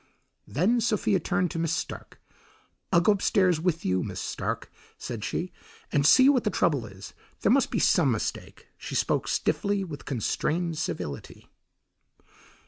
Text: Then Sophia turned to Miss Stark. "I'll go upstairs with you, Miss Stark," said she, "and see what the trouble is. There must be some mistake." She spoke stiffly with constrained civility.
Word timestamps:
Then 0.47 0.81
Sophia 0.81 1.19
turned 1.19 1.51
to 1.51 1.59
Miss 1.59 1.71
Stark. 1.73 2.19
"I'll 2.91 3.01
go 3.01 3.11
upstairs 3.11 3.61
with 3.61 3.85
you, 3.85 4.01
Miss 4.01 4.19
Stark," 4.19 4.71
said 4.97 5.23
she, 5.23 5.51
"and 5.91 6.07
see 6.07 6.27
what 6.27 6.43
the 6.43 6.49
trouble 6.49 6.87
is. 6.87 7.13
There 7.41 7.51
must 7.51 7.69
be 7.69 7.77
some 7.77 8.09
mistake." 8.09 8.67
She 8.79 8.95
spoke 8.95 9.27
stiffly 9.27 9.83
with 9.83 10.05
constrained 10.05 10.79
civility. 10.79 11.51